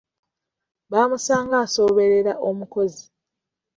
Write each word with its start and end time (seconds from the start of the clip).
Bamusanga 0.91 1.55
asooberera 1.65 2.33
omukozi. 2.49 3.03